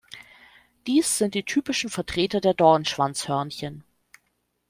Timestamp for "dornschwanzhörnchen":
2.55-3.83